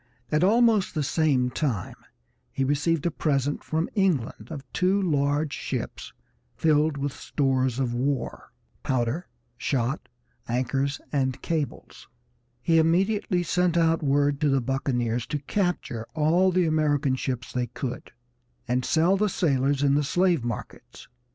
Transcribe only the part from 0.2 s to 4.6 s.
At almost the same time he received a present from England